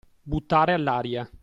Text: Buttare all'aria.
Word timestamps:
Buttare 0.23 0.73
all'aria. 0.73 1.29